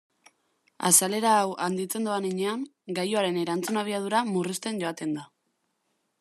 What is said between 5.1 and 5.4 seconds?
da.